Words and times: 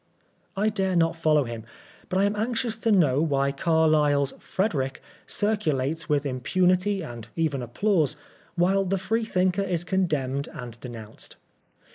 I 0.57 0.69
dare 0.69 0.95
not 0.95 1.15
follow 1.15 1.43
him; 1.43 1.63
but 2.09 2.17
I 2.17 2.23
am 2.23 2.35
anxious 2.35 2.75
to 2.79 2.91
know 2.91 3.21
why 3.21 3.51
Carlyle's 3.51 4.33
"Frederick" 4.39 4.99
circulates 5.27 6.09
with 6.09 6.25
impunity 6.25 7.03
and 7.03 7.27
even 7.35 7.61
applause, 7.61 8.17
while 8.55 8.83
the 8.83 8.97
Freethinker 8.97 9.61
is 9.61 9.85
coademned 9.85 10.47
and 10.59 10.79
denounced. 10.79 11.35